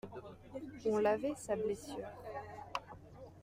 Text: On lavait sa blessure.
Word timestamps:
On 0.83 0.97
lavait 0.97 1.35
sa 1.37 1.55
blessure. 1.55 2.07